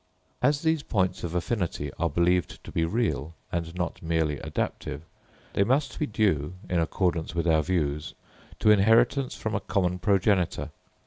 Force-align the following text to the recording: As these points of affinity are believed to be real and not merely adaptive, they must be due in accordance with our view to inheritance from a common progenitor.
As 0.41 0.63
these 0.63 0.81
points 0.81 1.23
of 1.23 1.35
affinity 1.35 1.91
are 1.99 2.09
believed 2.09 2.63
to 2.63 2.71
be 2.71 2.85
real 2.85 3.35
and 3.51 3.75
not 3.75 4.01
merely 4.01 4.39
adaptive, 4.39 5.03
they 5.53 5.63
must 5.63 5.99
be 5.99 6.07
due 6.07 6.55
in 6.67 6.79
accordance 6.79 7.35
with 7.35 7.45
our 7.45 7.61
view 7.61 7.99
to 8.57 8.71
inheritance 8.71 9.35
from 9.35 9.53
a 9.53 9.59
common 9.59 9.99
progenitor. 9.99 10.71